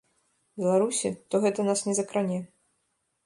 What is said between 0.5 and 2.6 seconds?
Беларусі, то гэта нас не закране.